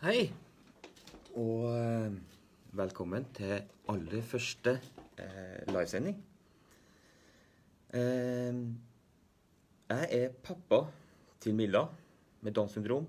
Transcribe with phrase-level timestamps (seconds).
[0.00, 0.30] Hei,
[1.36, 2.14] og eh,
[2.72, 3.58] velkommen til
[3.92, 4.72] aller første
[5.20, 6.16] eh, livesending.
[7.92, 8.62] Eh,
[9.90, 10.78] jeg er pappa
[11.44, 11.84] til Milla
[12.40, 13.04] med Downs syndrom.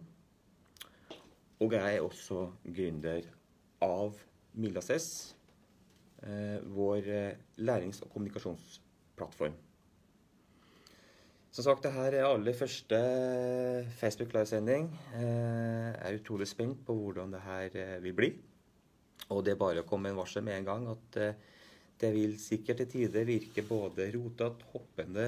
[1.61, 3.23] Og jeg er også gründer
[3.87, 4.19] av
[4.59, 5.35] Milla Cess,
[6.27, 9.55] eh, vår eh, lærings- og kommunikasjonsplattform.
[11.51, 12.99] Som sagt, dette er aller første
[13.99, 14.91] Facebook livesending.
[15.15, 18.31] Eh, Jeg er utrolig spent på hvordan det her eh, vil bli.
[19.31, 21.49] Og det er bare å komme en varsel med en gang at eh,
[22.01, 25.27] det vil sikkert til tider virke både rotete, hoppende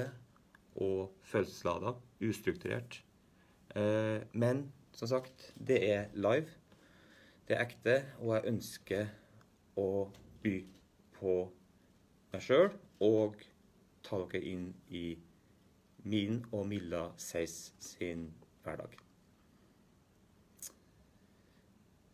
[0.82, 1.94] og følelseslada,
[2.26, 2.98] ustrukturert.
[3.74, 6.50] Eh, Men som sagt, det er live.
[7.48, 9.08] Det er ekte, og jeg ønsker
[9.76, 9.88] å
[10.42, 10.54] by
[11.18, 11.34] på
[12.32, 12.70] meg sjøl
[13.04, 13.42] og
[14.04, 15.06] ta dere inn i
[16.04, 18.28] min og Milla Seis sin
[18.64, 18.94] hverdag.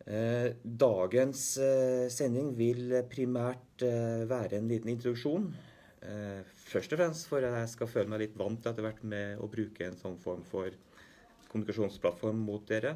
[0.11, 5.45] Dagens eh, sending vil primært eh, være en liten introduksjon.
[6.03, 9.39] Eh, Først og fremst for at jeg skal føle meg litt vant etter hvert med
[9.43, 10.73] å bruke en sånn form for
[11.51, 12.95] kommunikasjonsplattform mot dere.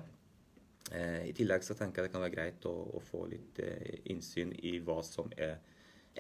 [0.92, 4.52] Eh, I tillegg så tenker jeg det kan være greit å, få litt eh, innsyn
[4.64, 5.58] i hva som er,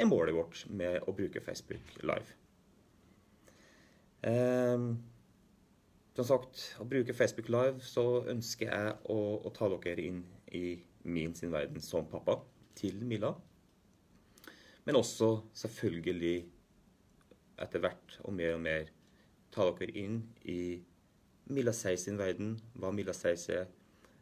[0.07, 2.35] målet vårt med å bruke Facebook Live.
[6.15, 10.23] Som sagt, å bruke Facebook Live, så ønsker jeg å, å ta dere inn
[10.55, 10.75] i
[11.11, 12.39] min sin verden som pappa
[12.75, 13.33] til Milla.
[14.85, 16.37] Men også selvfølgelig
[17.63, 18.89] etter hvert og mer og mer
[19.53, 20.19] ta dere inn
[20.51, 20.75] i
[21.55, 23.69] Milla Seis sin verden, hva Milla Seis er,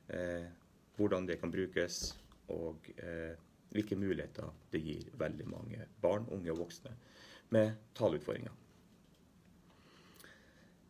[0.09, 0.45] eh,
[0.97, 2.13] hvordan det kan brukes,
[2.53, 3.33] og eh,
[3.73, 6.93] hvilke muligheter det gir veldig mange barn, unge og voksne
[7.55, 8.53] med taleutfordringer.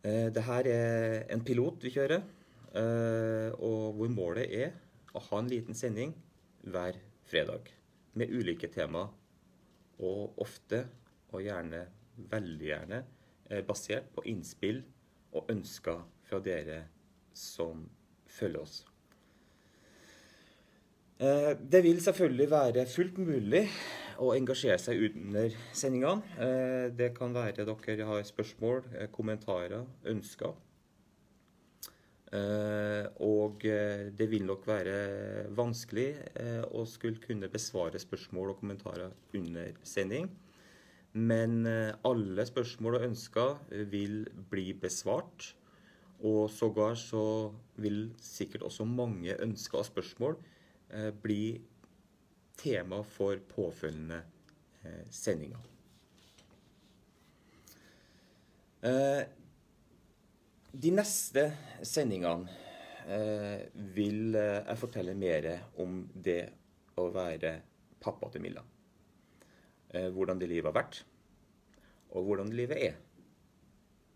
[0.04, 2.24] Eh, Dette er en pilot vi kjører,
[2.76, 4.74] eh, og hvor målet er
[5.14, 6.14] å ha en liten sending
[6.64, 6.98] hver
[7.28, 7.70] fredag
[8.18, 9.08] med ulike tema,
[9.98, 10.84] og ofte,
[11.34, 11.84] og gjerne,
[12.30, 13.04] veldig gjerne,
[13.50, 14.82] eh, basert på innspill
[15.34, 16.84] og ønsker fra dere
[17.34, 17.88] som
[18.26, 18.84] følger oss.
[21.20, 23.68] Eh, Det vil selvfølgelig være fullt mulig
[24.18, 26.22] å engasjere seg under sendingene.
[26.38, 28.82] Eh, Det kan være dere har spørsmål,
[29.12, 30.54] kommentarer, ønsker.
[32.34, 34.94] Eh, Og eh, det vil nok være
[35.54, 36.08] vanskelig
[36.40, 40.30] eh, å skulle kunne besvare spørsmål og kommentarer under sending.
[41.14, 41.62] Men
[42.02, 45.52] alle spørsmål og ønsker vil bli besvart.
[46.26, 50.34] Og sågar så vil sikkert også mange ønsker og spørsmål
[51.22, 51.60] bli
[52.58, 54.18] tema for påfølgende
[55.06, 55.62] sendinger.
[60.74, 61.44] De neste
[61.86, 62.50] sendingene
[63.06, 63.60] eh,
[63.94, 65.46] vil eh, jeg fortelle mer
[65.82, 66.40] om det
[66.98, 67.52] å være
[68.02, 68.64] pappa til Milla.
[69.94, 70.98] Eh, hvordan det livet har vært,
[72.10, 72.96] og hvordan livet er.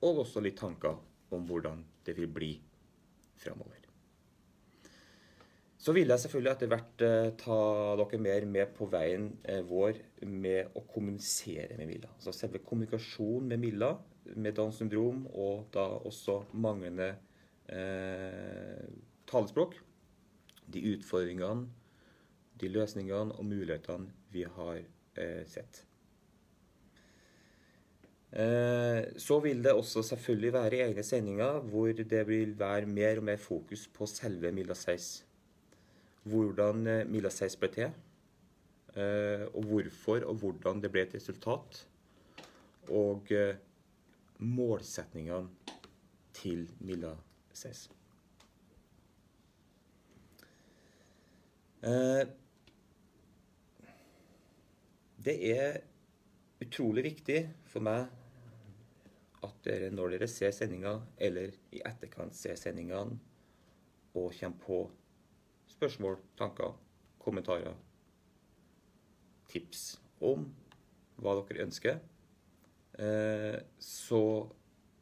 [0.02, 0.98] Og også litt tanker
[1.34, 2.50] om hvordan det vil bli
[3.38, 3.86] framover.
[5.78, 7.58] Så vil jeg selvfølgelig etter hvert eh, ta
[8.00, 12.10] dere mer med på veien eh, vår med å kommunisere med Milla.
[12.16, 13.92] Altså selve kommunikasjonen med Milla
[14.36, 17.14] med Downs syndrom, og da også manglende
[17.68, 18.86] eh,
[19.28, 19.76] talespråk.
[20.68, 21.68] De utfordringene,
[22.60, 24.82] de løsningene og mulighetene vi har
[25.16, 25.84] eh, sett.
[28.32, 33.24] Eh, Så vil det også selvfølgelig være egne sendinger hvor det vil være mer og
[33.30, 35.24] mer fokus på selve Milla Seis
[36.28, 37.94] hvordan eh, Milla Seis ble til,
[38.96, 41.82] eh, og hvorfor og hvordan det ble et resultat,
[42.88, 43.56] og eh,
[44.38, 45.76] målsetningene
[46.38, 47.14] til Milla
[47.52, 47.88] Seis.
[51.82, 52.26] Eh,
[55.28, 55.80] Det er
[56.62, 58.06] utrolig viktig for meg
[59.44, 63.18] at dere når dere ser sendinga, eller i etterkant ser sendingene,
[64.14, 64.78] og kommer på
[65.74, 66.72] spørsmål, tanker,
[67.18, 67.74] kommentarer,
[69.50, 70.46] tips om
[71.18, 71.98] hva dere ønsker,
[72.98, 74.22] så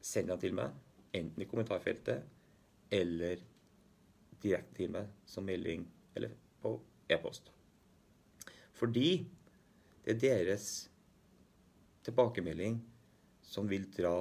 [0.05, 0.75] send den til meg,
[1.17, 2.27] enten i kommentarfeltet
[2.93, 3.41] eller
[4.43, 6.75] direkte til meg som melding eller på
[7.09, 7.49] e-post.
[8.77, 9.09] Fordi
[10.05, 10.69] det er deres
[12.07, 12.79] tilbakemelding
[13.43, 14.19] som vil dra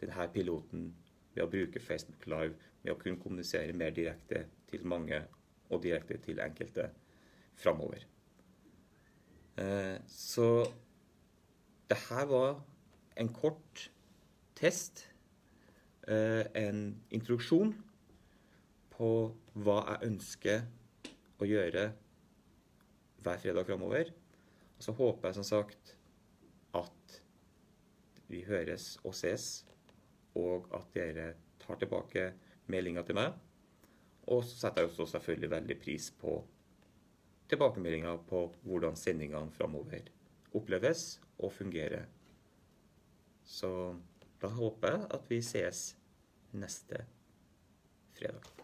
[0.00, 0.86] denne piloten
[1.34, 5.20] ved å bruke Facebook Live, med å kunne kommunisere mer direkte til mange
[5.70, 6.88] og direkte til enkelte
[7.58, 8.06] framover.
[9.58, 10.66] Eh, Så
[11.88, 12.62] det her var
[13.14, 13.90] en kort
[14.58, 15.06] test,
[16.08, 17.74] eh, en introduksjon
[18.92, 19.10] på
[19.54, 20.64] hva jeg ønsker
[21.42, 21.88] å gjøre
[23.22, 24.12] hver fredag framover.
[24.76, 25.94] Og så håper jeg som sagt
[26.78, 27.18] at
[28.32, 29.64] vi høres og ses,
[30.38, 32.30] og at dere tar tilbake
[32.72, 33.36] meldinga til meg.
[34.32, 36.38] Og så setter jeg også selvfølgelig veldig pris på
[37.52, 40.08] tilbakemeldinger på hvordan sendingene framover
[40.56, 42.06] oppleves og fungerer.
[43.44, 43.96] Så
[44.42, 45.84] da håper jeg at vi sees
[46.52, 47.04] neste
[48.18, 48.61] fredag.